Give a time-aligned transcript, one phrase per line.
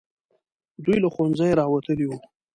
[0.83, 2.17] دوی له ښوونځیو راوتلي وو.